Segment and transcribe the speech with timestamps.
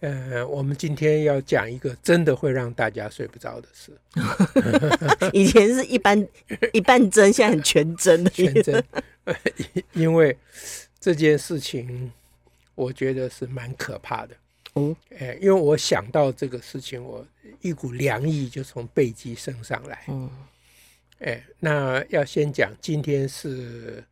[0.00, 3.92] 呃，我们今天要讲一个真的会让大家睡不着的事。
[5.34, 6.28] 以前是一般
[6.72, 8.84] 一半真，现在很全真的全真。
[9.94, 10.36] 因为
[11.00, 12.12] 这件事情，
[12.76, 14.36] 我觉得是蛮可怕的。
[14.74, 17.26] 哦，哎，因为我想到这个事情，我
[17.60, 20.04] 一股凉意就从背脊升上来。
[20.06, 20.30] 嗯，
[21.18, 24.04] 哎，那要先讲，今天是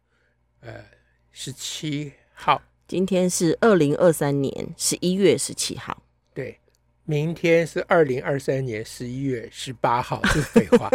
[0.62, 0.84] 呃
[1.30, 2.60] 十七号。
[2.88, 6.00] 今天是二零二三年十一月十七号，
[6.32, 6.56] 对，
[7.04, 10.88] 明天是二零二三年十一月十八号， 是废话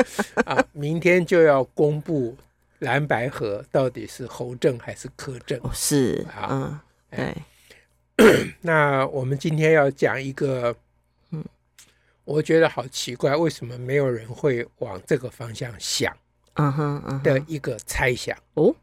[0.46, 0.66] 啊！
[0.72, 2.38] 明天就要公布
[2.80, 5.60] 蓝白河到底是侯正还是柯正？
[5.64, 6.80] 哦，是啊，嗯，
[7.18, 7.36] 对。
[8.62, 10.74] 那我们今天要讲一个，
[11.32, 11.44] 嗯，
[12.24, 16.16] 我觉得好奇怪，为什么没有人会往这个方向想？
[16.54, 18.74] 嗯哼，嗯的一个猜想哦。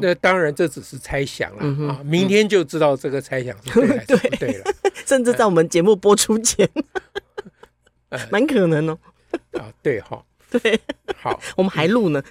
[0.00, 2.00] 那当然，这只是猜想了、嗯、啊！
[2.04, 4.64] 明天就知道这个猜想是对还是不对了。
[4.82, 6.68] 对， 甚至在我们节目播出前，
[8.08, 8.98] 呃、 蛮可能哦。
[9.58, 10.78] 啊，对哈，对，
[11.16, 12.22] 好，我们还录呢。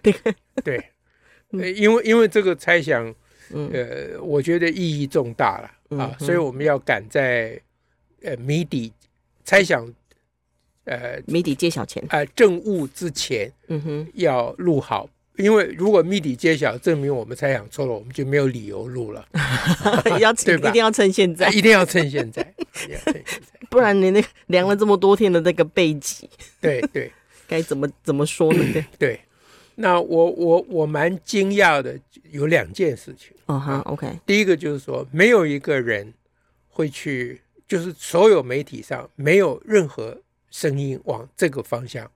[0.63, 0.83] 对，
[1.75, 3.13] 因为因为这个猜想，
[3.51, 7.59] 呃，我觉得意义重大了啊，所以我们要赶在
[8.21, 8.93] 呃谜底
[9.43, 9.91] 猜想，
[10.85, 12.03] 呃谜底揭晓前。
[12.09, 15.09] 呃，正误之前，嗯哼，要录好。
[15.37, 19.25] 因为如果谜底揭晓，证明我们猜想错了，我们就没有理由录了。
[20.19, 20.69] 要对吧？
[20.69, 22.41] 一定要趁现在，一定要趁现在，
[22.89, 27.11] 要趁现在，不然你那个量了这么多天的那个背脊， 对对，
[27.47, 28.59] 该怎么怎么说呢？
[28.73, 29.21] 对对，
[29.75, 31.97] 那我我我蛮惊讶的，
[32.31, 33.35] 有两件事情。
[33.45, 34.07] 哦哈，OK。
[34.25, 36.13] 第一个就是说，没有一个人
[36.67, 42.09] 会去，就是所有媒体上没有任何声音往这个方向，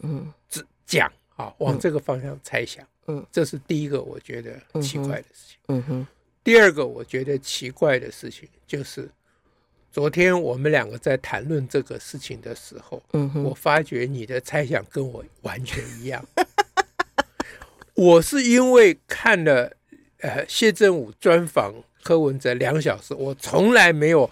[0.00, 1.12] 嗯，只讲。
[1.36, 5.58] 啊，往这个方向猜想，嗯，这是第一个我觉得奇怪的事情。
[5.68, 6.06] 嗯哼，
[6.42, 9.08] 第二个我觉得奇怪的事情就是，
[9.90, 16.24] 昨天我们两个在谈论这个事情的时候，嗯哼，我发觉你的猜想跟我完全一样。
[17.94, 19.76] 我是因为看了
[20.18, 24.30] 呃谢振武专访柯文哲两小时，我从来没有。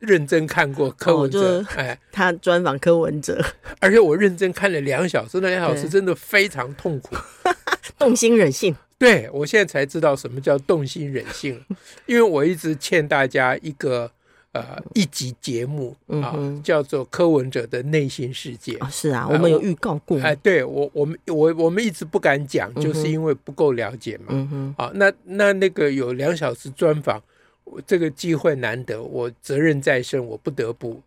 [0.00, 3.42] 认真看过柯文哲，哦、哎，他专访柯文哲，
[3.80, 7.16] 而且我认真看了两小时，那两小时真的非常痛苦，
[7.98, 8.74] 动心忍性。
[8.98, 11.60] 对，我现在才知道什么叫动心忍性，
[12.06, 14.10] 因为我一直欠大家一个
[14.52, 18.88] 呃一集节目啊，嗯、叫做《柯文哲的内心世界》哦。
[18.90, 20.18] 是啊，我们有预告过。
[20.20, 24.26] 哎，对我我们我我们一直不敢讲，就是因为不够了解嘛。
[24.28, 24.74] 嗯哼。
[24.78, 27.22] 啊，那那那个有两小时专访。
[27.64, 31.02] 我这个机会难得，我责任在身，我不得不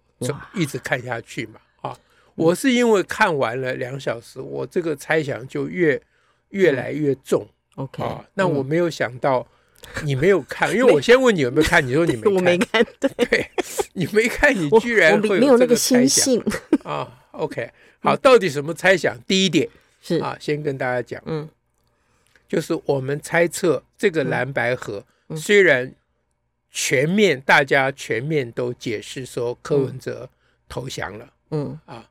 [0.53, 1.61] 一直看下去嘛。
[1.81, 1.97] 啊，
[2.35, 6.01] 我是因为看完了两小时，我这个猜想就越
[6.49, 7.47] 越来越重。
[7.75, 9.47] OK，啊，那我没有想到
[10.03, 13.51] 你没有看， 因为我先问你有没有看，你说你没看， 我没看， 对，
[13.93, 16.43] 你没看，你居然会没有那个心性。
[16.83, 19.15] 啊？OK，好，到底什么猜想？
[19.27, 19.69] 第一点。
[20.01, 20.17] 是。
[20.17, 21.47] 啊，先跟大家讲，嗯，
[22.49, 25.93] 就是我们猜测这个蓝白盒虽然。
[26.69, 30.29] 全面，大家全面都解释说柯文哲
[30.69, 32.07] 投降了，嗯啊，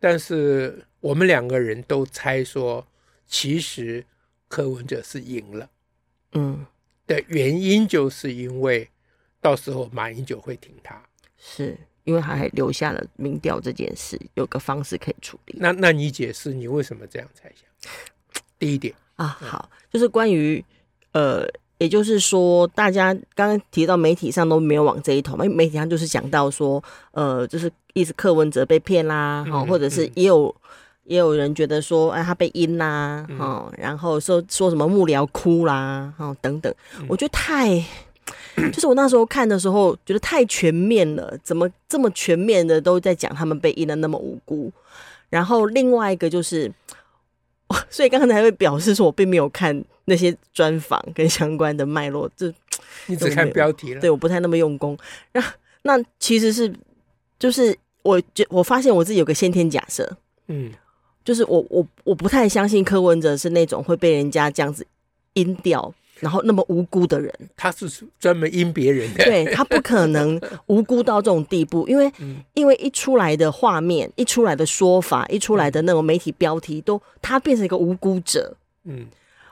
[0.00, 2.84] 但是我们两个人都猜说，
[3.26, 4.04] 其实
[4.48, 5.70] 柯文哲是赢了，
[6.32, 6.66] 嗯
[7.06, 8.88] 的原因就是因为
[9.40, 11.00] 到时候马英九会挺他，
[11.36, 15.56] 是因为他还留下了民调这件事，有个方式可以处理。
[15.60, 17.92] 那那你解释你为什么这样猜想？
[18.58, 20.64] 第一点啊，好，就是关于
[21.12, 21.46] 呃。
[21.78, 30.70] 也就是说，大家刚刚提到媒体上都没有往这一头嘛，因为媒体上就是讲到说，呃，就是意思柯文哲被骗啦，哈、嗯，或者是也有、嗯、
[31.04, 37.80] 也有人觉得说，哎，他被阴啦，哈、嗯，然后说说什么幕僚哭啦，哈，等等，嗯、我觉得太，
[38.72, 44.72] 就是我那时候看的时候觉得太全面了，怎么这么全面的都在讲他们被阴的那么无辜，
[45.30, 46.70] 然后另外一个就是，
[47.90, 49.84] 所以刚刚才会表示说我并没有看。
[50.10, 52.50] 那些专访跟相关的脉络，这
[53.08, 54.00] 你只看标题了。
[54.00, 54.96] 对，我不太那么用功。
[55.34, 56.74] 那那其实是，
[57.38, 60.10] 就是我觉我发现我自己有个先天假设，
[60.46, 60.72] 嗯，
[61.22, 64.86] 就是我我我不太相信柯文哲是那种会被人家这样子
[65.34, 67.88] 阴掉，然后那么无辜的人，他是
[68.18, 78.54] 专门阴别人的，对，他不可能 无辜到这种地步，因为、嗯、因为一出来的画面，一出来的说法，一出来的那种媒体标题，都他变成一个无辜者。
[78.84, 79.06] 嗯，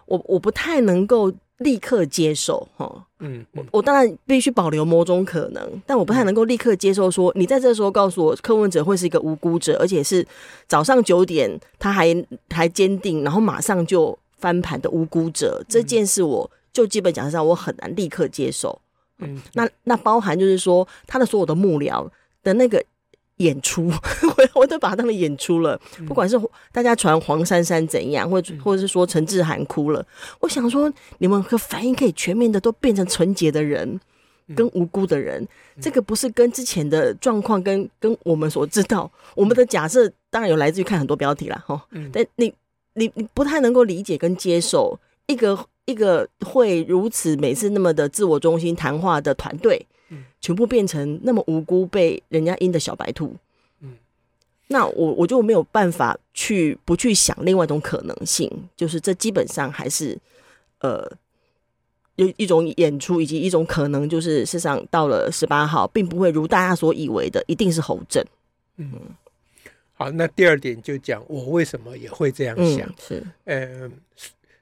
[0.06, 3.06] 我我不太能够立刻接受哈。
[3.20, 10.26] 嗯，我我当然必须保留某种可能，但我不太能够立刻接受说，你在这时候告诉我柯文哲会是一个无辜者，而且是
[10.68, 12.14] 早上九点他还
[12.50, 16.50] 还坚定，然后马上就翻盘的无辜者，这件事我。
[16.72, 18.78] 就基本讲上，我很难立刻接受。
[19.20, 22.06] 嗯，那那包含就是说，他的所有的幕僚
[22.42, 22.84] 的那个
[23.38, 25.80] 演出，我 我都把他当成演出了。
[26.06, 26.38] 不管是
[26.72, 30.06] 大家传黄珊珊怎样，或者或者是说陈志涵哭了，
[30.40, 33.98] 我想说，你们可反应可以全面的都变成纯洁的人
[34.54, 35.48] 跟无辜的人，
[35.80, 41.64] 这个不是跟之前的状况跟跟我们所知道，我们的假设当然有来自于看很多标题啦。
[41.66, 41.82] 哈。
[42.12, 42.52] 但你
[42.96, 45.66] 你你不太能够理解跟接受一个。
[45.86, 49.86] 一个会如此每次那么的自我中心谈话的团队，
[50.40, 53.32] 全部变成那么无辜被人家阴的小白兔，
[53.80, 53.92] 嗯，
[54.66, 60.18] 那我我就没有办法去不去想另外一种可能性，就是这基本上还是
[60.80, 61.08] 呃
[62.16, 68.26] 有一种演出，以及一种可能，就是事实上到了十八号，并不会如大家所以为的一定是侯震，
[68.78, 68.90] 嗯，
[69.98, 73.92] 好，那第二点就讲我为什么也会这样想，嗯、是，嗯。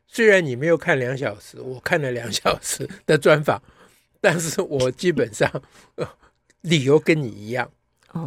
[0.06, 3.60] 虽然你没有看两小时，我看了两小时的专访，
[4.22, 5.50] 但是我基本上
[6.60, 7.68] 理由跟你一样，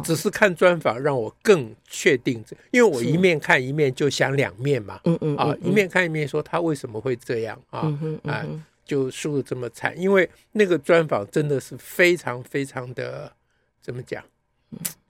[0.04, 7.90] 只是看专访让我更确定，因为我一面看一面就想两面嘛，嗯嗯啊，一面看一面说他为什么会这样啊
[8.24, 8.44] 啊，
[8.84, 13.32] 就输的这么惨，因为那个专访真的是非常非常的
[13.80, 14.22] 怎么讲，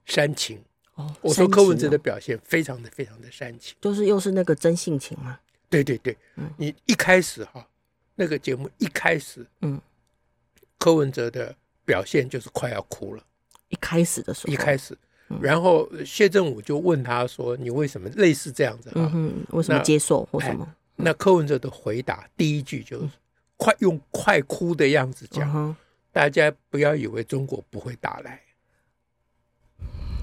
[0.05, 0.57] 煽情
[0.99, 5.39] 哦，我说柯文哲的表现非常的非常的煽情，就是又是那个真性情嘛。
[5.69, 6.17] 对对对，
[6.57, 7.65] 你一开始哈，
[8.15, 9.79] 那个节目一开始，嗯，
[10.77, 11.55] 柯文哲的
[11.85, 13.23] 表现就是快要哭了。
[13.69, 14.97] 一开始的时候，一开始，
[15.39, 18.91] 然后谢振武就问他说：“你为什么类似这样子？
[18.95, 20.67] 嗯哼，为什么接受或什么？”
[20.97, 23.09] 那柯文哲的回答第一句就是
[23.55, 25.77] 快用快哭的样子讲
[26.11, 28.41] ：“大家不要以为中国不会打来。”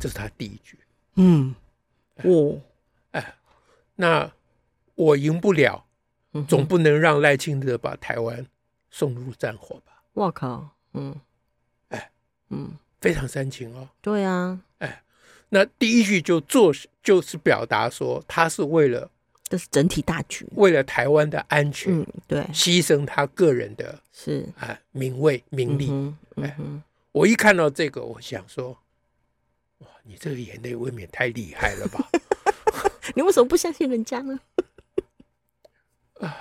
[0.01, 0.79] 这是他第一句。
[1.17, 1.55] 嗯，
[2.25, 2.61] 哦，
[3.13, 3.35] 哎，
[3.97, 4.33] 那。
[4.99, 5.85] 我赢不了，
[6.49, 8.47] 总不能让赖清德把台湾
[8.91, 10.03] 送入战火吧？
[10.15, 11.15] 我靠，嗯，
[11.91, 12.11] 哎，
[12.49, 13.91] 嗯，非常煽情哦。
[14.01, 15.03] 对啊，哎，
[15.51, 16.73] 那第一句就做
[17.03, 19.11] 就是表达说他是为了，
[19.43, 25.91] 这是整体大局，为了台湾的安全，嗯，对，牺牲他个人的是哎名位名利。
[26.37, 26.57] 哎，
[27.13, 28.79] 我一看到这个，我想说，
[29.79, 32.09] 哇，你这个眼泪未免太厉害了吧？
[33.15, 34.41] 你为什么不相信人家呢？
[36.21, 36.37] 啊，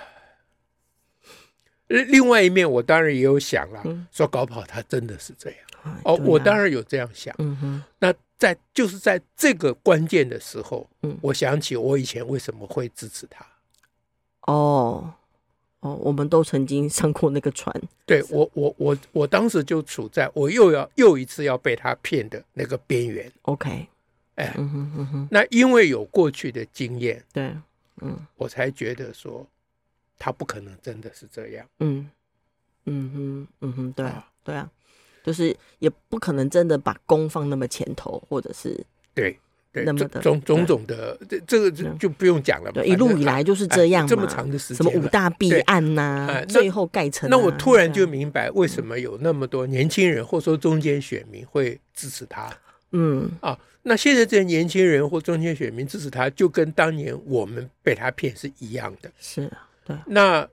[1.87, 5.59] 另外一面，我当然也有想了，说搞不好他真的是这样
[6.03, 7.35] 哦，我当然有这样想。
[7.37, 10.89] 嗯哼，那在就是在这个关键的时候，
[11.21, 13.45] 我想起我以前为什么会支持他。
[14.41, 15.13] 哦，
[15.85, 17.71] 哦，我们都曾经上过那个船。
[18.05, 23.31] 对我，我我我当时就处在我又要又一次要被他骗的那个边缘。
[23.43, 23.87] OK，
[24.35, 27.55] 哎，嗯哼嗯哼，那因为有过去的经验，对，
[28.01, 29.47] 嗯，我才觉得说。
[30.17, 32.09] 他不可能真的是这样，嗯
[32.85, 34.71] 嗯哼嗯哼，对啊对啊，
[35.25, 38.69] 就是也不可能真的把弓放那么前头，或者是
[39.13, 39.38] 对对
[39.84, 42.72] 那么的种种种的，这这个就就不用讲了。
[42.72, 47.29] 对，一路以来就是这样，这么长的时间，什么五大弊案呐，最后盖成。
[47.29, 52.50] 那我突然就明白为什么有那么多年轻人或者说中间选民会支持他。
[52.91, 59.12] 嗯啊，那现在这些年轻人或中间选民支持他，就跟当年我们被他骗是一样的。
[59.20, 59.67] 是啊。
[59.84, 60.48] 对，那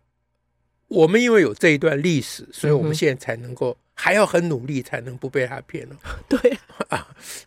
[0.88, 5.96] 我们因为有这一段历史，所以我们现在才能够还要很努力，才能不被他骗了。
[6.28, 6.58] 对
[6.88, 7.06] 啊，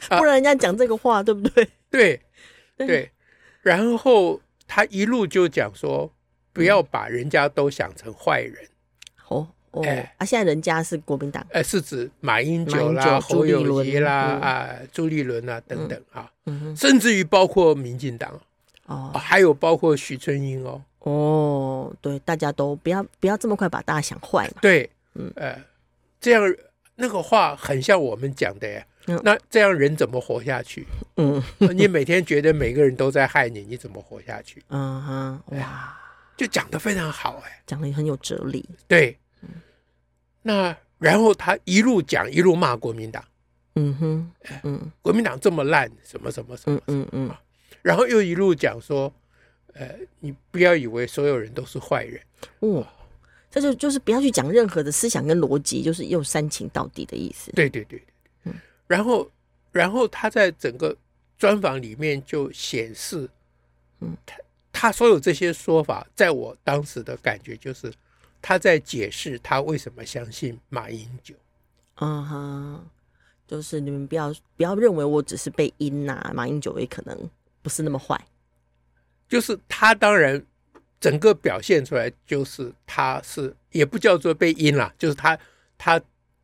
[0.09, 1.67] 不然人家讲这个话，对不对？
[1.89, 2.21] 对
[2.77, 3.11] 对。
[3.61, 6.11] 然后他一路就讲说，
[6.53, 8.67] 不要把人家都想成坏人。
[9.27, 9.83] 哦哦，
[10.17, 16.31] 啊，现在人家是国民党，哎，是指马英九啦、侯友谊啦、啊朱立伦啊等等啊，
[16.77, 18.39] 甚至于包括民进党
[18.85, 20.81] 哦，还有包括许春英哦。
[20.99, 24.53] 哦，对，大家都不要不要这么快把大家想坏嘛。
[24.61, 25.59] 对，嗯，呃，
[26.25, 26.55] 这样
[26.95, 28.83] 那个话很像我们讲的呀。
[29.21, 30.83] 那这样人怎么活下去？
[31.17, 31.39] 嗯，
[31.77, 34.63] 你每天觉得每个人都在害你，你怎么活下去？
[34.69, 35.95] 嗯哼，哇，
[36.35, 38.67] 就讲的非常好哎，讲得很有哲理。
[38.87, 39.15] 对，
[40.41, 43.23] 那然后他一路讲一路骂国民党。
[43.75, 44.31] 嗯哼，
[44.63, 47.29] 嗯，国民党这么烂，什么什么什么，嗯嗯，
[47.83, 49.13] 然后又一路讲说。
[49.77, 49.89] 呃，
[50.21, 52.21] 你不要以为所有人都是坏人。
[52.61, 52.87] 哇，
[53.55, 57.53] 这就就是不要去讲任何的思想跟逻辑，就是又煽情到底的意思。
[57.53, 58.03] 对对对，
[58.43, 58.53] 嗯，
[58.85, 59.31] 然后
[59.71, 60.93] 然后他在整个
[61.37, 63.29] 专访里面就显示，
[64.01, 64.37] 嗯，他
[64.73, 67.89] 他所有这些说法，在我当时的感觉就是
[68.41, 71.33] 他在解释他为什么相信马英九。
[72.01, 72.85] 嗯哼，
[73.47, 77.17] 就是你们不要不要认为我只是被阴呐、啊，马英九也可能
[77.61, 78.21] 不是那么坏。
[79.29, 80.45] 就是他当然。
[80.99, 85.37] 整个表现出来就是他是也不叫做被阴了，就是他
[85.77, 86.01] 他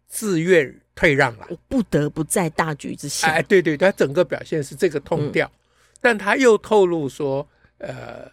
[0.07, 3.29] 自愿退让了，我不得不在大局之下。
[3.29, 5.59] 哎，对对，他整个表现是这个痛调，嗯、
[6.01, 8.29] 但他又透露说，呃，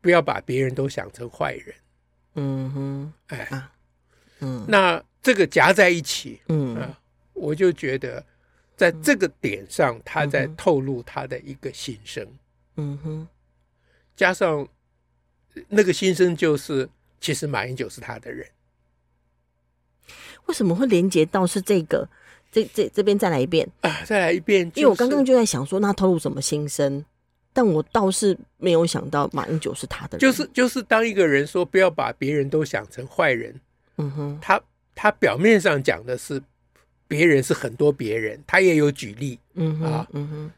[0.00, 1.74] 不要把别人都想成坏人。
[2.34, 3.72] 嗯哼，哎，啊、
[4.40, 6.96] 嗯，那这个夹在一起，嗯、呃，
[7.32, 8.24] 我就觉得
[8.76, 12.24] 在这个点上，他在透露他的一个心声。
[12.76, 13.28] 嗯哼，
[14.14, 14.68] 加上。
[15.68, 16.88] 那个心声就是，
[17.20, 18.46] 其实马英九是他的人。
[20.46, 22.08] 为什么会连接到是这个？
[22.50, 24.02] 这这这边再来一遍啊！
[24.04, 27.02] 再来一遍，因为我刚刚就在想说，那透露什么心声？
[27.52, 30.20] 但我倒是没有想到马英九是他的人。
[30.20, 33.58] 就是就是，当一个人说不要把别人都想成坏人，
[33.96, 34.60] 嗯哼，他
[34.94, 36.42] 他表面上讲的是
[37.06, 40.50] 别人是很多别人，他也有举例，嗯哼啊，嗯哼，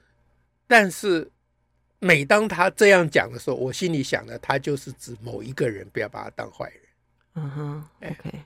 [0.67, 1.31] 但是。
[2.05, 6.81] 每当他这样讲的时候，我心里想的，他就是指某一个人，不要把他当坏人。
[7.37, 8.41] 嗯哼，OK。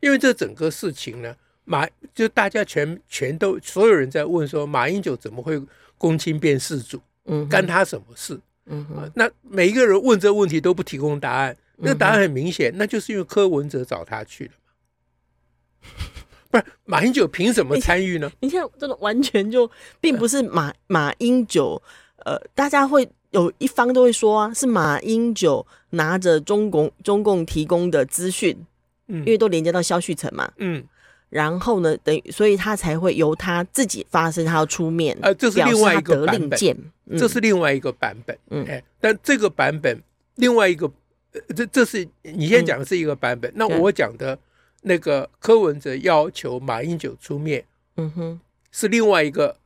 [0.00, 1.32] 因为这整个事情呢，
[1.64, 5.62] 马就大家全全都所有人在问说，马英九怎么会
[5.96, 7.00] 公亲变事主？
[7.26, 8.40] 嗯，干他什么事？
[8.64, 15.88] 嗯哼，那每一个人问这问题都不提供答案，那个答案很明显，那就是因为柯文哲找他去了嘛。
[16.50, 18.28] 不是马英九凭什么参与呢？
[18.40, 19.70] 你看，这个完全就
[20.00, 21.80] 并不是马马英九。
[22.26, 28.66] 呃，大家会有一方都会说啊，是马英九拿着中共中共提供的资讯，
[29.06, 30.82] 嗯，因为都连接到肖旭成嘛，嗯，
[31.30, 36.60] 然后呢，等于所以他才会由他自己发声，他要出面，呃，这是另外一个版本，
[37.04, 40.02] 嗯、这是另外一个版本，嗯，哎，但这个版本
[40.34, 40.90] 另外一个，
[41.30, 44.36] 呃、这这是你先讲的是一个版本，嗯、那我讲的
[44.82, 47.64] 那个柯文哲要求马英九出面，
[47.98, 48.40] 嗯哼，
[48.72, 49.56] 是另外一个，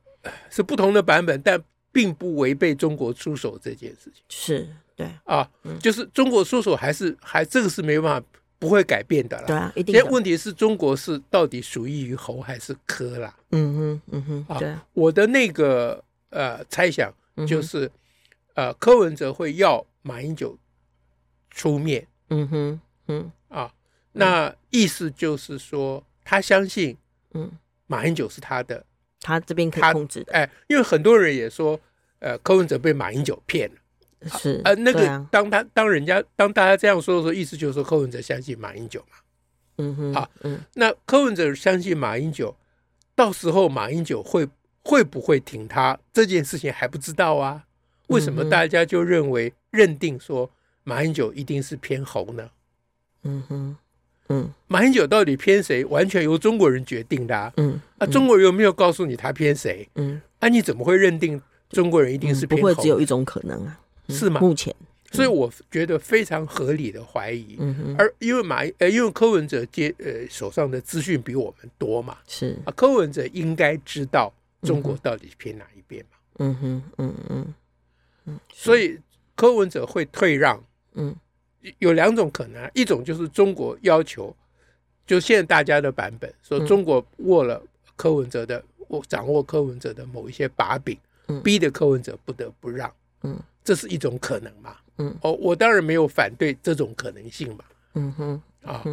[0.51, 1.59] 是不同的版本，但。
[1.91, 8.27] 并不违背中国出手这件事情，是对啊，嗯、就是中国出手还是还这个是没办法
[8.59, 9.47] 不会改变的啦。
[9.47, 9.95] 对啊，一定。
[9.95, 13.35] 现在问题是中国是到底属于于侯还是柯啦？
[13.51, 14.75] 嗯哼，嗯哼，啊，对。
[14.93, 17.13] 我的那个呃猜想
[17.47, 17.85] 就是，
[18.53, 20.57] 嗯、呃，柯文哲会要马英九
[21.49, 22.07] 出面。
[22.29, 23.73] 嗯哼，嗯啊，
[24.13, 26.95] 那意思就是说他相信，
[27.33, 27.51] 嗯，
[27.87, 28.85] 马英九是他的。
[29.21, 31.79] 他这边可以控制的，哎，因为很多人也说，
[32.19, 39.17] 呃，柯文哲被马英九骗了，是，呃，那个当他当人家当大家这样说的时候，意思就是说柯文哲相信马英九嘛，
[39.77, 42.55] 嗯哼，好，嗯，那柯文哲相信马英九，
[43.15, 44.47] 到时候马英九会
[44.83, 47.63] 会不会挺他这件事情还不知道啊？
[48.07, 50.49] 为什么大家就认为认定说
[50.83, 52.49] 马英九一定是偏红呢？
[53.23, 53.77] 嗯哼。
[54.31, 57.51] 嗯，马英九到底偏谁，完全由中国人决定的啊。
[57.57, 59.87] 嗯，啊，中国人有没有告诉你他偏谁？
[59.95, 62.69] 嗯，啊，你怎么会认定中国人一定是偏侯？
[62.69, 63.79] 不会只有一种可能啊？
[64.09, 64.39] 是吗？
[64.41, 64.75] 目前，
[65.11, 67.55] 所以我觉得非常合理的怀疑。
[67.59, 76.17] 嗯哼，而因为马呃，因为柯文哲接呃手上的资讯比我们多嘛，是啊，柯文哲应该知道中国到底偏哪一边嘛。
[76.39, 77.53] 嗯哼，嗯嗯
[78.25, 78.97] 嗯，所以
[79.35, 80.63] 柯文哲会退让。
[80.93, 81.15] 嗯。
[81.79, 84.35] 有两种可能，一种就是中国要求，
[85.05, 87.61] 就现在大家的版本说中国握了
[87.95, 90.97] 柯文哲的握掌握柯文哲的某一些把柄，
[91.43, 92.91] 逼得柯文哲不得不让，
[93.23, 98.83] 嗯，这是一种可能嘛，嗯，哦，我当然没有反对这种可能性嘛，嗯哼，啊，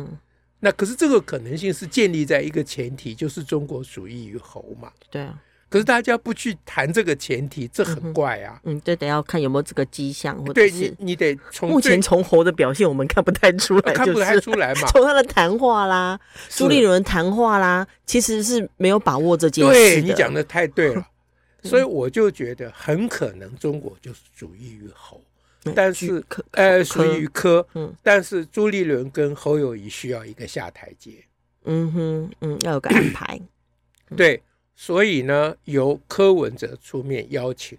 [0.60, 5.40] 那可是这个可能性是建立在一个前提，就是中国属于于猴嘛，对啊。
[5.70, 8.58] 可是大家不去谈这个前提，这很怪啊。
[8.64, 14.88] 嗯，这、嗯、得要看有没有这个迹象，或者对你，你得从目前从侯的表现，我们看不太出来、就是，看不太出来嘛。
[14.88, 19.72] 从他的谈话啦，朱立伦谈话啦，其实是没有把握这件事。
[19.72, 21.06] 对，你讲的太对了，
[21.62, 25.22] 所以我就觉得很可能中国就是主意于侯，
[25.66, 31.22] 嗯、但是呃属于科，嗯，但是朱立伦跟侯友谊需要一个下台阶。
[31.66, 33.38] 嗯哼，嗯，要有个安排，
[34.16, 34.42] 对。
[34.80, 37.76] 所以呢，由柯文哲出面邀请，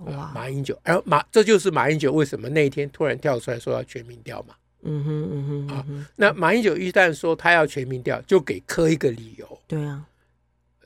[0.00, 4.54] 哇，马英九，然后马，这就是马英九为什么那一天突然跳出来说要全民调嘛。
[4.82, 9.60] 嗯哼，嗯哼，啊，那马英九一旦说他要全民调，就给柯一个理由。
[9.66, 10.04] 对啊，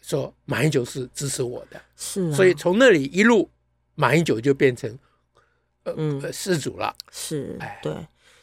[0.00, 3.50] 说马英九是支持我的，是，所以从那里一路，
[3.96, 4.96] 马英九就变成
[5.82, 6.94] 呃，嗯，事主了。
[7.10, 7.92] 是，哎，对。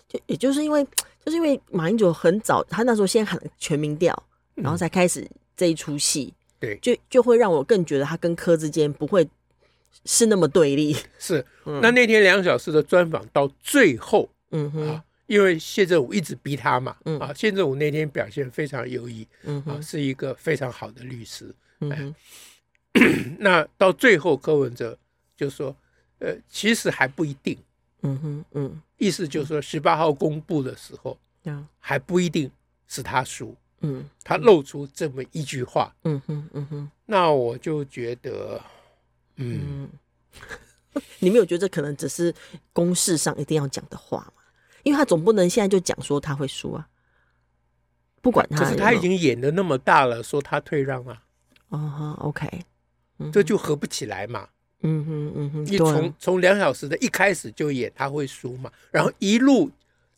[0.09, 0.85] 就也就是因为，
[1.23, 4.13] 就是因为马英九很早，他那时候先喊全民调，
[4.53, 9.27] 然后才开始这一出戏，对，就就会让我更觉得他跟柯之间不会
[10.05, 10.95] 是那么对立。
[11.19, 11.45] 是，
[11.81, 14.87] 那那天两小时的专访到最后，嗯哼。
[14.87, 24.97] 啊因为谢振武一直逼他嘛，嗯、啊，谢振武那天表现非常优异，嗯哼，啊，是一个非常好的律师，嗯哼， 那到最后柯文哲
[25.37, 25.73] 就说，
[26.19, 27.57] 呃，其实还不一定，
[28.01, 32.51] 嗯哼，嗯，意思就是说十八号公布的时候，嗯，还不一定
[32.89, 38.61] 是他输，嗯，他露出这么一句话，嗯哼，嗯哼，那我就觉得，
[39.35, 39.89] 嗯，
[41.19, 42.33] 你没有觉得可能只是
[42.73, 44.43] 公事上一定要讲的话吗？
[44.83, 46.87] 因为他总不能现在就讲说他会输啊，
[48.21, 51.21] 不管他有有，可是他已经演的那么大了，说他退让啊，
[51.69, 52.47] 哦哈，OK，
[53.31, 54.47] 这就合不起来嘛，
[54.81, 59.69] 嗯哼嗯哼，你从从两小时的一开始就演他会输嘛，然后一路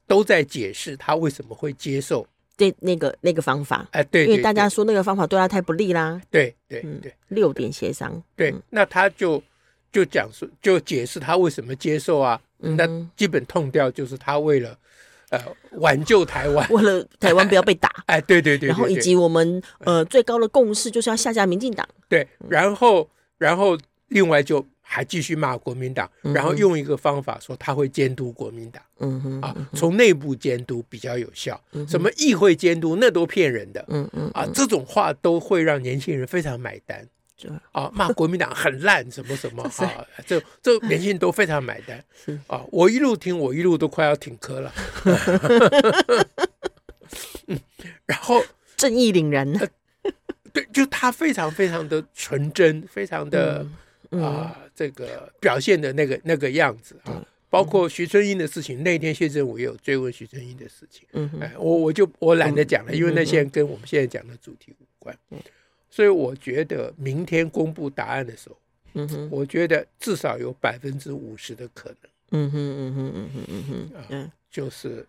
[0.07, 2.25] 都在解释他为什么会接受
[2.55, 9.41] 这那个那个方法，哎对，因为大家说那个方法对他太不利啦，对对对，六点协商，对，那他就
[9.91, 12.39] 就讲说就解释他为什么接受啊。
[12.65, 14.73] 那基本痛调就是他为了，
[15.31, 15.39] 呃，
[15.71, 23.05] 挽救台湾， 为了台湾不要被打， 哎，对对对，然后以及我们呃最高的共识就是要下架民进党，对，然后
[23.37, 37.07] 然后另外就还继续骂国民党，然后用一个方法说他会监督国民党，嗯哼，啊，从内部监督比较有效，什么议会监督那都骗人的，嗯嗯，啊，这种话都会让年轻人非常买单。
[37.73, 42.01] 啊，骂国民党很烂，什么什么 啊，这这年轻人都非常买单。
[42.47, 44.73] 啊，我一路听，我一路都快要挺柯了。
[48.05, 48.41] 然后
[48.77, 49.51] 正义凛然，
[50.53, 53.67] 对，就他非常非常的纯真，非常的
[54.21, 57.25] 啊，这个表现的那个那个样子啊。
[57.49, 61.07] 包括徐春英的事情，那天谢振武也有追问徐春英的事情。
[61.11, 65.15] 嗯，哎，我我就我懒得讲了，因为那些跟我们现在讲的主题无关。
[65.87, 68.57] 所以我觉得明天公布答案的时候，
[68.93, 75.05] 嗯哼，我觉得至少有百分之五十的可能，嗯哼嗯哼嗯哼嗯哼嗯，就是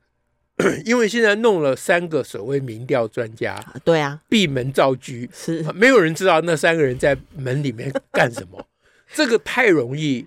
[0.84, 5.62] 因为现在弄了三个所谓民调专家，对啊，闭门造车，是。
[5.72, 8.66] 没有人知道那三个人在门里面干什么，
[9.14, 10.26] 这个太容易，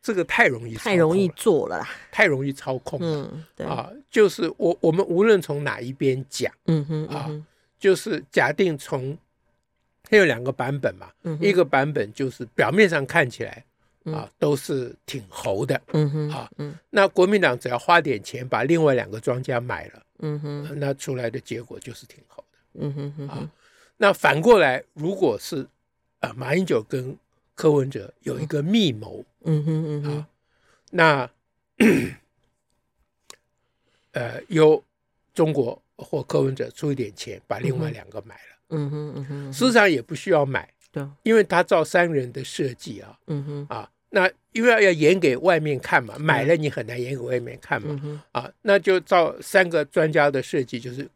[0.00, 3.66] 这个太容易，太容易做了，太容易操控，嗯，对。
[3.66, 7.28] 啊，就是我我们无论从哪一边讲，嗯哼啊，
[7.78, 9.18] 就是假定从。
[10.02, 13.64] 它有两个版本嘛，嗯、一个版本就是表面上看起来、
[14.06, 23.28] 嗯、啊都是挺猴的，嗯哼啊，嗯、那国民党只要花点钱把另外两个庄家买了，嗯哼、啊，那出来的结果就是挺猴的，嗯哼哼。
[23.28, 23.50] 啊，
[23.98, 25.64] 那反过来如果是
[26.18, 27.16] 啊马英九跟
[27.60, 30.16] 柯文哲有一个密谋，嗯哼嗯哼。
[30.16, 30.28] 啊，
[30.90, 31.30] 那
[34.12, 34.82] 呃由
[35.34, 38.56] 中国或柯文哲出一点钱把另外两个买了。
[38.70, 43.66] 嗯哼嗯哼，事实上也不需要买，对，因为他照三人的设计啊，嗯哼。
[43.68, 51.06] 啊，那因为要要演给外面看嘛，买了你很难演给外面看嘛，啊，那就照三个专家的设计，就是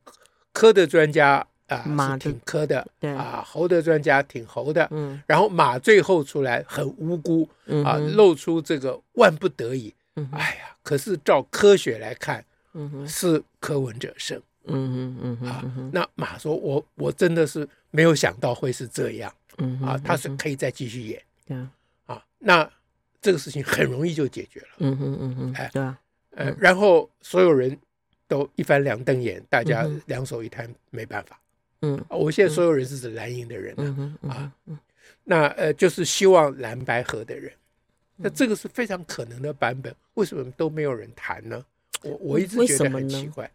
[0.52, 3.10] 科的专家啊是挺磕的，对。
[3.12, 7.48] 啊，猴的专家挺猴的，嗯，然后马最后出来很无辜，
[7.84, 9.92] 啊，露出这个万不得已，
[10.32, 12.44] 哎呀，可是照科学来看，
[13.06, 14.40] 是柯文哲胜。
[14.66, 21.56] 嗯嗯嗯啊，那马说，我我真的是没有想到会是这样，嗯啊，他是可以再继续演，对
[22.06, 22.66] 啊，那
[23.20, 25.98] 这个事情很容易就解决了，嗯嗯嗯嗯，哎，对啊，
[26.30, 27.78] 呃，然后所有人
[28.26, 31.38] 都一翻两瞪眼，大家两手一摊，没办法，
[31.84, 33.74] 嗯，我现在所有人是指蓝营的人
[34.22, 34.50] 啊，
[35.24, 37.52] 那呃就是希望蓝白合的人，
[38.16, 41.64] 那这个是非常可能的版本，为什么都没有人谈呢？
[42.02, 43.50] 我我一直觉得很奇怪。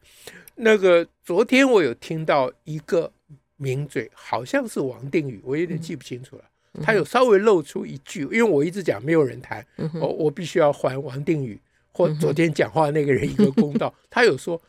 [0.56, 3.12] 那个昨天我有听到一个
[3.58, 6.44] 名嘴，好像是王定宇，我有点记不清楚了。
[6.82, 9.65] 他有稍微露出一句，因为我一直讲没有人谈，
[9.96, 11.60] 我我必须要还王定宇
[11.92, 13.94] 或昨天讲话那个人一个公道。
[14.10, 14.62] 他有说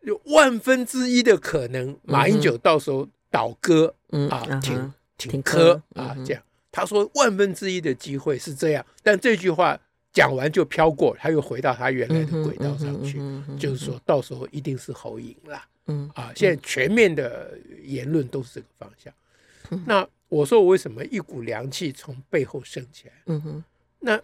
[0.00, 3.94] 有万分之一的可能，马英九到时候倒戈
[4.30, 6.42] 啊，挺挺科啊这样。
[6.72, 9.78] 他说万分之一的机会是这样，但这句话。
[10.12, 13.22] 讲完就飘过，他又回到他原来的轨道上去，
[13.56, 15.62] 就是说到时候一定是侯赢了。
[15.86, 19.14] 嗯啊，现在全面的言论都是这个方向。
[19.86, 23.14] 那我说我为什么一股凉气从背后升起来？
[23.26, 23.64] 嗯哼。
[24.00, 24.20] 那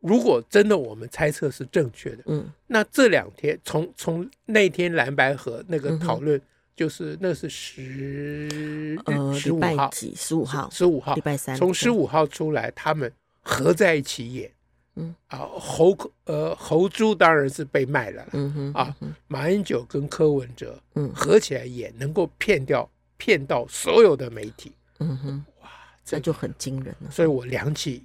[0.00, 6.40] 如果真的我们猜测是正确的，嗯，那这两天从从那天蓝白河那个讨论，
[6.74, 14.50] 就是那是十呃十五号，十五号，十五号，礼拜三，从十五号出来，他们合在一起演。
[14.96, 15.14] 嗯。
[15.28, 18.96] 啊，侯呃侯珠当然是被卖了，嗯哼啊，
[19.28, 21.12] 马英九跟柯文哲，嗯。
[21.14, 25.68] 合起来也能够骗掉骗到所有的媒体，嗯哼，哇，
[26.04, 27.10] 这就很惊人了。
[27.10, 28.02] 所以我凉气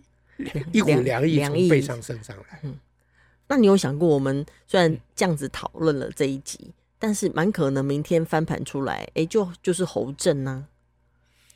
[0.71, 2.61] 一股凉意从背上升上来。
[3.47, 10.65] 那你有想过，我们虽然这样子讨论了这一集，但是蛮可能明天翻盘出来，哎，就就是侯震呐，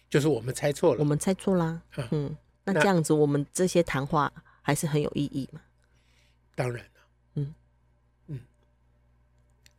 [0.09, 1.81] 就是我们猜错了，我们猜错啦。
[2.11, 5.61] 嗯，那这样子我们这些谈话还是很有意义嘛？
[6.53, 6.91] 当然了，
[7.35, 7.53] 嗯。
[8.27, 8.39] 嗯，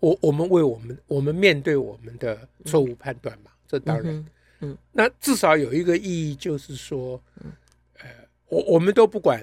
[0.00, 4.26] 我我们为我们我们面对我们的错误判断嘛，这当然，
[4.58, 7.46] 嗯，那至少有一个意义就是说，呃，
[8.50, 9.40] 我我们都不管，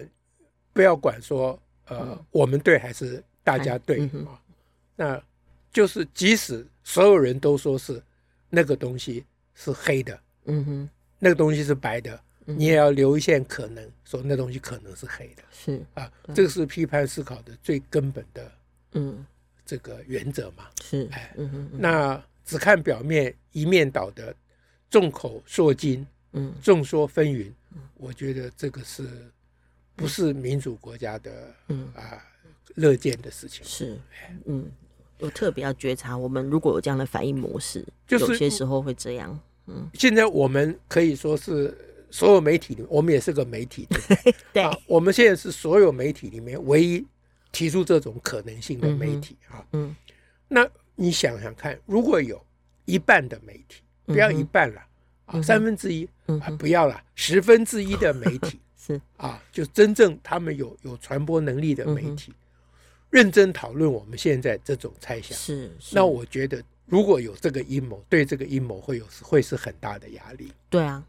[0.73, 1.59] 不要管说。
[1.89, 4.03] 呃，我们对还是大家对。
[4.03, 4.09] 啊？
[4.11, 4.27] 嗯、
[4.93, 5.23] 那
[5.71, 8.03] 就是即使所有人都说是
[8.49, 9.23] 那个东西
[9.55, 15.81] 是黑的，嗯哼，那个东西是白的，嗯、你也要留一线可能，说那东西可能是黑的，是。
[15.93, 18.51] 啊，这个是批判思考的最根本的，
[18.91, 19.25] 嗯，
[19.65, 24.35] 这个原则嘛，是，哎，嗯哼，那只看表面一面倒的
[24.89, 27.49] 众口铄金，嗯，众说纷纭，
[27.95, 29.31] 我觉得这个是。
[29.99, 32.23] 不是民主国家的，嗯啊，
[32.75, 33.99] 乐见的事情是，
[34.45, 34.71] 嗯，
[35.17, 39.89] 我特别要觉察，我们如果有这样的反应模式，就是有些时候会这样，嗯。
[39.95, 41.75] 现在我们可以说是
[42.11, 47.03] 所有媒体里，我们也是个媒体，对， 对啊，我们现在是所有媒体里面唯一
[47.51, 49.95] 提出这种可能性的媒体啊，嗯。
[50.47, 52.39] 那你想想看，如果有
[52.85, 54.81] 一半的媒体，不要一半了，
[55.27, 56.09] 啊，三分之一
[56.41, 58.59] 啊，不要了，十分之一的媒体。
[58.75, 58.99] 是。
[59.17, 62.35] 啊，就真正他们有有传播能力的媒体，嗯、
[63.09, 65.37] 认真讨论我们现在这种猜想。
[65.37, 65.93] 是，是。
[65.93, 70.51] 那我觉得如果有这个阴谋，对这个阴谋会有会是很大的压力。
[70.69, 71.03] 对啊，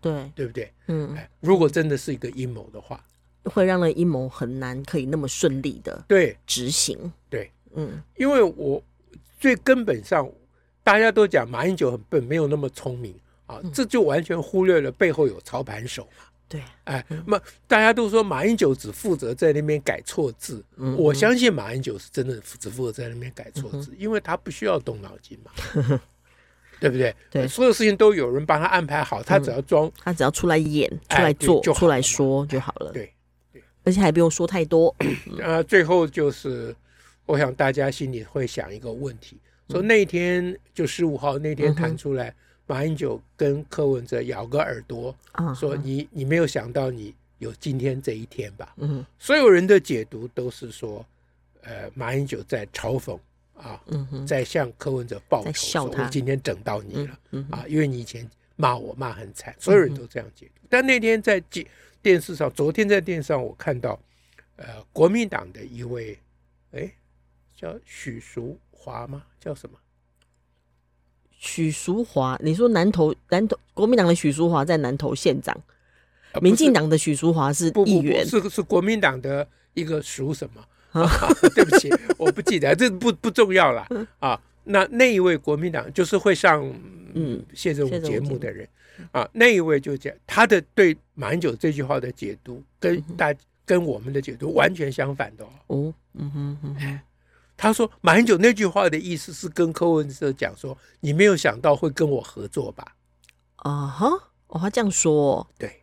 [0.00, 0.72] 对，对不对？
[0.86, 3.04] 嗯，如果真的是一个阴谋的话，
[3.44, 6.34] 会让那阴谋很难可以那么顺利的对。
[6.46, 7.12] 执行。
[7.28, 8.82] 对，嗯，因为我
[9.38, 10.26] 最根本上，
[10.82, 13.14] 大家都讲马英九很笨，没有那么聪明
[13.50, 16.24] 啊，这就完全忽略了背后有操盘手嘛。
[16.48, 26.00] 对，哎，那么大家都说马英九只负责在那边改错字，嗯、我相信马英九是真的只负责在那边改错字，嗯、因为他不需要动脑筋嘛，嗯、
[26.80, 27.14] 对不对？
[27.30, 32.90] 对，所有事情都有人帮他安排好，他只要装，嗯、他只要出来演、出来做、哎、出来说就好了。
[32.90, 33.14] 对，
[33.52, 34.92] 对，而且还不用说太多。
[35.40, 36.74] 啊，最后就是，
[37.26, 42.34] 我想大家心里会想一个问题：嗯、说那天就十五号那天弹出来。
[42.70, 45.14] 嗯马英九跟柯文哲咬个耳朵，
[45.56, 48.72] 说你你没有想到你有今天这一天吧？
[48.76, 51.04] 嗯，所有人的解读都是说，
[51.62, 53.18] 呃，马英九在嘲讽
[53.54, 57.18] 啊，嗯在向柯文哲报仇，说我今天整到你了，
[57.50, 60.62] 啊，因为你以前骂我骂很惨，所有人都这样解读。
[60.68, 61.66] 但那天在电
[62.00, 63.98] 电视上，昨天在电视上我看到，
[64.54, 66.16] 呃，国民党的一位，
[66.70, 66.88] 哎，
[67.56, 69.24] 叫许淑华吗？
[69.40, 69.76] 叫什么？
[71.40, 75.58] 许淑华，你说南投南投国民党的许淑华在南投县长，
[76.42, 80.62] 民进党的许淑华是议员，是是国民党的一个属什么？
[81.54, 83.86] 对不起，我不记得，这不不重要了
[84.18, 84.38] 啊。
[84.64, 86.62] 那那一位国民党就是会上
[87.14, 88.68] 嗯谢震武节目的人
[89.10, 95.94] 啊，那一位就讲他的对马英九这句话的解读跟大跟我们的解读完全相反的哦。
[96.14, 97.00] 嗯哼嗯哼。
[97.62, 102.96] 他说：“马英九那句话的意思是跟柯文哲讲说，你没有想到会跟我合作吧？”
[103.56, 104.06] 啊哈，
[104.46, 105.82] 哦，他这样说，对，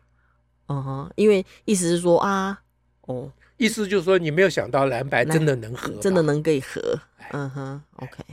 [0.66, 2.60] 嗯哼，因为意思是说啊，
[3.02, 8.24] 哦，意思就是说你没有想到蓝白真的能合，真的能可以合，嗯哼，OK。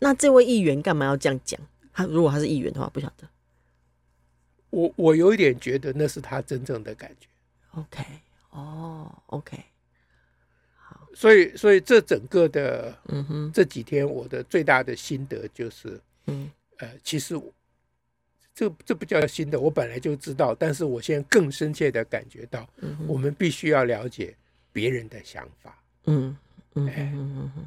[0.00, 1.58] 那这位议员干嘛要这样讲？
[1.94, 3.26] 他如果他是议员的话，不晓得。
[4.68, 7.26] 我我有一点觉得那是他真正的感觉。
[7.70, 8.04] OK，
[8.50, 9.58] 哦，OK。
[11.14, 17.38] 所以，所以这整个的，嗯哼，这几天我的最大的心得就是，嗯，呃，其实
[18.54, 24.34] 这这不叫心得，我本来就知道，但是我现在更深切的感觉到，嗯，我们必须要了解
[24.72, 26.36] 别人的想法，嗯
[26.74, 27.64] 嗯嗯嗯，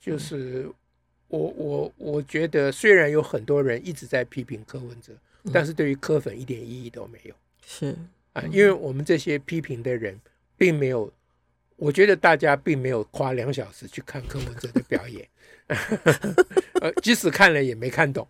[0.00, 0.70] 就是
[1.28, 5.12] 我我我觉得，虽然有很多人一直在批评柯文哲，
[5.52, 7.96] 但是对于柯粉一点意义都没有，是。
[8.32, 10.18] 啊，因为我们这些批评的人
[10.56, 11.12] 并没有。
[11.76, 15.28] 我觉得大家并没有花两小时去看柯文哲的表演，
[16.80, 18.26] 呃，即使看了也没看懂。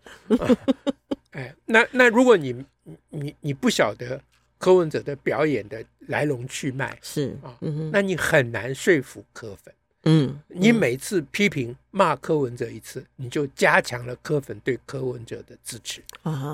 [1.31, 2.65] 哎，那那如果你
[3.09, 4.21] 你你不晓得
[4.57, 7.57] 柯文哲的表演的来龙去脉，是啊，
[7.91, 9.73] 那你很难说服柯粉。
[10.03, 16.01] 嗯，你每次批评骂柯文哲一次，你就加强了柯粉对柯文哲的支持，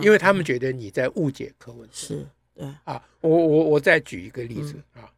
[0.01, 1.95] 因为他们觉得你在误解柯文哲。
[1.95, 5.09] 是，对啊，我我我再举一个例子啊。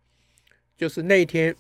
[0.78, 1.56] 就是那一天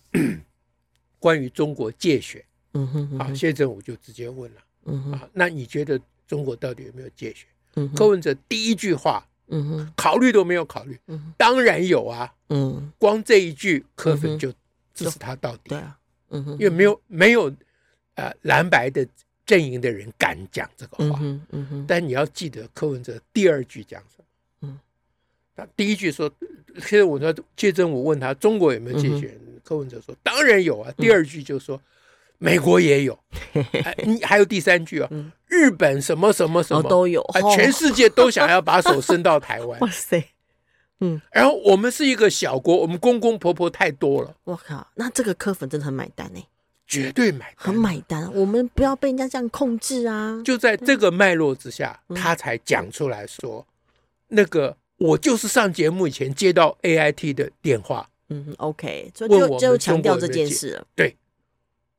[1.19, 7.47] 关于中国介选，嗯哼，嗯哼，啊，谢振武就直接问了，嗯哼，啊，那你觉得中国到底有没有介选？
[7.75, 14.51] 嗯，柯文哲第一句话，嗯哼，考虑都没有考虑，嗯哼，当然有啊，嗯，光这一句柯粉就
[14.93, 15.97] 支持他到底，对啊，
[16.29, 17.53] 嗯哼，因为没有没有
[18.15, 19.07] 呃蓝白的
[19.45, 24.24] 阵营的人敢讲这个话，嗯哼，但你要记得柯文哲第二句讲什么？
[25.55, 26.29] 嗯，他第一句说，
[26.79, 30.91] 现在我说谢震武问他中国有没有借选，柯文哲说当然有啊。
[30.97, 31.81] 第二句就说
[32.37, 33.17] 美国也有，
[33.83, 35.09] 哎，你还有第三句啊，
[35.47, 39.79] 日本什么什么什么都有，哎，全世界都想要把手伸到台湾。
[39.81, 40.21] 哇塞，
[40.99, 44.35] 嗯，然后我们是一个小国，我们公公婆婆太多了。
[44.43, 46.45] 我靠，那这个柯粉真的很买单呢，
[46.85, 48.29] 绝对买单，很买单。
[48.33, 50.41] 我们不要被人家这样控制啊！
[50.43, 53.65] 就在这个脉络之下，他才讲出来说，
[54.27, 54.75] 那个。
[54.97, 61.15] 我就是上节目以前接到 AIT 的电话，嗯，OK，就就就强调这件事了，对，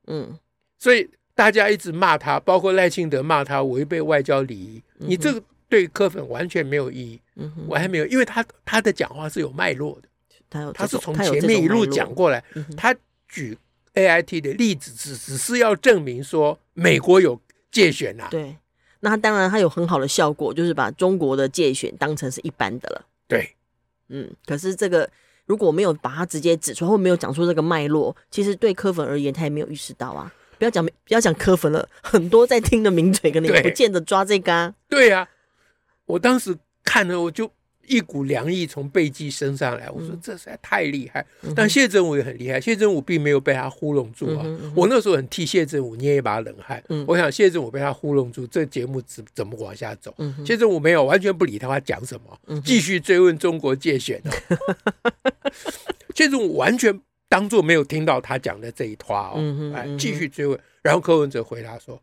[0.07, 0.37] 嗯，
[0.79, 10.07] 所以大家一直骂他，包括赖清德骂他违背外交礼仪，嗯、你这个对柯粉完全没有意义，嗯哼，我还没有，因为他他的讲话是有脉络的，
[10.49, 12.43] 他有他是从前面一路讲过来，
[12.75, 12.95] 他
[13.27, 13.57] 举
[13.93, 17.39] AIT 的例子只只是要证明说美国有
[17.71, 18.55] 界选啊，对。
[19.09, 23.05] 那当然，它有很好的效果，就是把中国的界选当成是一般的了。
[23.27, 23.55] 对，
[24.09, 24.29] 嗯。
[24.45, 25.09] 可是这个
[25.45, 30.31] 如果没有把它直接指出，或没有讲出这个脉络，其实对柯粉而言，他也没有意识到啊。
[30.57, 34.73] 不要讲，不要讲柯粉了，很多在听的名嘴可能也不见得抓这个啊。
[34.89, 35.29] 对呀、啊，
[36.05, 37.51] 我当时看了，我就。
[37.87, 41.25] 一股凉意从贝基升上来，我说这实在太厉害。
[41.41, 44.41] 嗯、但谢振武也很厉害，谢振武并没有被他糊弄住啊。
[44.43, 46.83] 嗯嗯、我那时候很替谢振武捏一把冷汗。
[46.89, 50.13] 嗯、我想谢振武被他糊弄住，这节目怎怎么往下走？
[50.17, 54.21] 嗯、谢振武没有完全不理他，他讲什么，继续追问中国介选。
[56.13, 60.59] 谢振武完全当做没有听到他讲的这一话哦，嗯、哎，继续追问。
[60.81, 62.01] 然后柯文哲回答说：“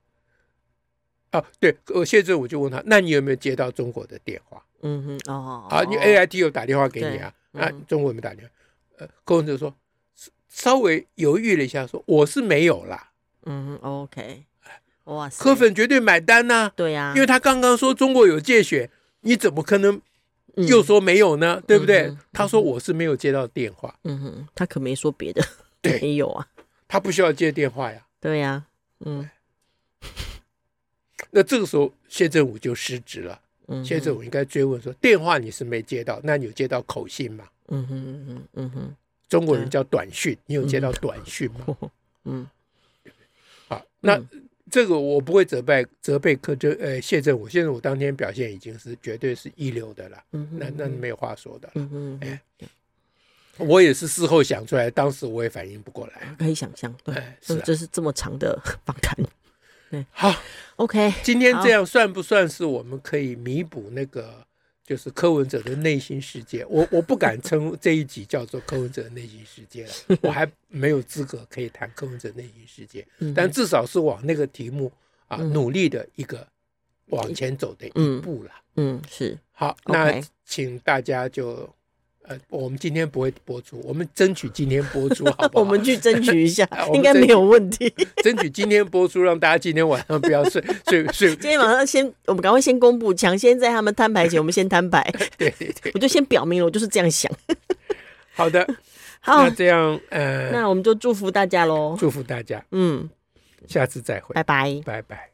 [1.31, 7.33] 啊，对，我谢振武就问他，那你有没有接到中国的电话？”嗯哼哦，好，你 A I T 有打电话给你啊？
[7.53, 8.51] 啊中国有没有打电话？
[8.99, 9.75] 呃，柯文哲说
[10.49, 13.11] 稍微犹豫了一下，说我是没有啦。
[13.47, 14.45] 嗯哼，OK，
[15.05, 16.71] 哇，柯粉绝对买单呐。
[16.77, 20.01] 对呀，因为他刚刚说中国有借血，你怎么可能
[20.57, 21.61] 又说没有呢？
[21.67, 22.15] 对不对？
[22.33, 23.99] 他说我是没有接到电话。
[24.05, 25.43] 嗯哼，他可没说别的，
[25.83, 26.47] 没有啊，
[26.87, 28.07] 他不需要接电话呀。
[28.21, 28.65] 对呀，
[29.05, 29.29] 嗯，
[31.33, 33.41] 那这个时候谢振武就失职了。
[33.85, 38.95] 谢震武应该追问说：“电话你是没接到，那你有接到口信吗？”嗯哼嗯哼嗯哼，
[39.29, 41.77] 中国人叫短讯，你有接到短讯吗？
[42.25, 42.47] 嗯，
[43.69, 44.23] 好，那
[44.71, 51.71] 这个我不会责备责备柯震呃谢震武，谢震武当天表现已经是绝对是一流的了，那那没有话说的。
[51.75, 52.41] 嗯哼，哎，
[53.59, 59.17] 我也是事后想出来，当时我也反应不过来，可以想象，对，是这是这么长的访谈。
[60.11, 60.35] 好
[60.77, 64.47] ，OK，今天这样算不算是我们可以弥补那个
[64.87, 66.65] 就是柯文哲的内心世界？
[66.67, 74.91] 我我不敢称这一集叫做柯文哲的内心世界了， 我还没有资格可以谈柯文哲内心世界，但至少是往那个题目
[75.29, 76.47] 啊努力的一个
[77.07, 78.51] 往前走的一步了。
[78.77, 79.39] 嗯，是。
[79.53, 81.69] 好，那请大家就。
[82.27, 85.61] 呃，我们今天不会播出，我们争取今天播出，好不 好？
[85.61, 87.93] 我们去争取一下， 应该没有问题。
[88.25, 91.29] 争取今天播出，让大家今天晚上不要睡睡睡。
[91.37, 95.03] 今天晚上先，我们赶快先公布，抢先在他们摊牌前，我们先摊牌。
[95.37, 97.31] 对对对，我就先表明了，我就是这样想。
[98.33, 98.67] 好的，
[99.21, 103.07] 好，那这样，呃，那我们就祝福大家喽，祝福大家，嗯，
[103.69, 105.29] 下次再会，拜拜，拜拜。